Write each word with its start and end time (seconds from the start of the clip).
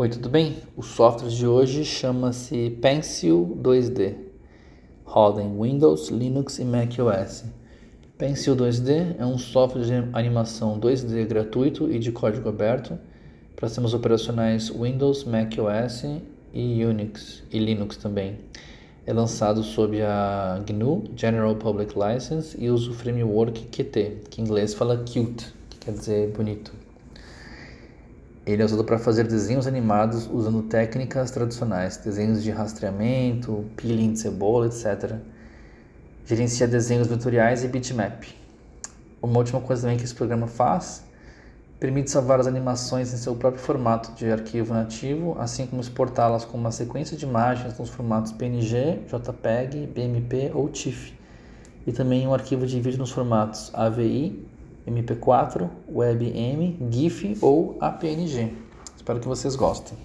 Oi, 0.00 0.08
tudo 0.08 0.30
bem? 0.30 0.56
O 0.74 0.82
software 0.82 1.28
de 1.28 1.46
hoje 1.46 1.84
chama-se 1.84 2.70
Pencil 2.80 3.54
2D. 3.62 4.14
Roda 5.04 5.42
em 5.42 5.60
Windows, 5.60 6.08
Linux 6.08 6.58
e 6.58 6.64
macOS. 6.64 7.44
Pencil 8.16 8.56
2D 8.56 9.16
é 9.18 9.26
um 9.26 9.36
software 9.36 9.82
de 9.82 9.92
animação 10.14 10.80
2D 10.80 11.26
gratuito 11.26 11.92
e 11.92 11.98
de 11.98 12.12
código 12.12 12.48
aberto 12.48 12.98
para 13.54 13.68
sistemas 13.68 13.92
operacionais 13.92 14.70
Windows, 14.70 15.24
macOS 15.24 16.06
e 16.54 16.82
Unix 16.82 17.42
e 17.52 17.58
Linux 17.58 17.98
também. 17.98 18.38
É 19.04 19.12
lançado 19.12 19.62
sob 19.62 20.00
a 20.00 20.62
GNU 20.66 21.04
General 21.14 21.54
Public 21.56 21.92
License 21.94 22.56
e 22.58 22.70
usa 22.70 22.90
o 22.90 22.94
framework 22.94 23.66
Qt, 23.66 24.22
que 24.30 24.40
em 24.40 24.44
inglês 24.44 24.72
fala 24.72 24.96
cute, 24.96 25.52
que 25.68 25.78
quer 25.78 25.92
dizer 25.92 26.30
bonito. 26.30 26.72
Ele 28.52 28.62
é 28.62 28.64
usado 28.64 28.82
para 28.82 28.98
fazer 28.98 29.28
desenhos 29.28 29.68
animados 29.68 30.28
usando 30.32 30.62
técnicas 30.62 31.30
tradicionais, 31.30 31.96
desenhos 31.98 32.42
de 32.42 32.50
rastreamento, 32.50 33.64
peeling 33.76 34.12
de 34.12 34.18
cebola, 34.18 34.66
etc. 34.66 35.18
Gerencia 36.26 36.66
desenhos 36.66 37.06
vetoriais 37.06 37.62
e 37.62 37.68
bitmap. 37.68 38.24
Uma 39.22 39.38
última 39.38 39.60
coisa 39.60 39.82
também 39.82 39.96
que 39.96 40.04
esse 40.04 40.14
programa 40.14 40.48
faz 40.48 41.04
permite 41.78 42.10
salvar 42.10 42.40
as 42.40 42.48
animações 42.48 43.14
em 43.14 43.16
seu 43.16 43.36
próprio 43.36 43.62
formato 43.62 44.12
de 44.12 44.30
arquivo 44.30 44.74
nativo, 44.74 45.36
assim 45.38 45.66
como 45.66 45.80
exportá-las 45.80 46.44
com 46.44 46.58
uma 46.58 46.72
sequência 46.72 47.16
de 47.16 47.24
imagens 47.24 47.78
nos 47.78 47.88
formatos 47.88 48.32
PNG, 48.32 49.00
JPEG, 49.06 49.86
BMP 49.86 50.50
ou 50.52 50.68
TIFF, 50.68 51.14
e 51.86 51.92
também 51.92 52.26
um 52.26 52.34
arquivo 52.34 52.66
de 52.66 52.80
vídeo 52.80 52.98
nos 52.98 53.12
formatos 53.12 53.70
AVI, 53.72 54.44
MP4, 54.90 55.68
WebM, 55.88 56.88
GIF 56.90 57.38
ou 57.40 57.78
APNG. 57.80 58.52
Espero 58.96 59.20
que 59.20 59.28
vocês 59.28 59.56
gostem. 59.56 59.96